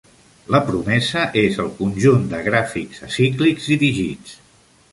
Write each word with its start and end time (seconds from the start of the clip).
La 0.53 0.59
promesa 0.69 1.25
és 1.41 1.59
el 1.65 1.69
conjunt 1.81 2.25
de 2.33 2.39
gràfics 2.49 3.05
acíclics 3.09 3.69
dirigits. 3.75 4.35